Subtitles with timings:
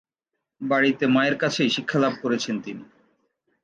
[0.61, 2.83] বাড়িতে মায়ের কাছেই শিক্ষালাভ করেছেন তিনি।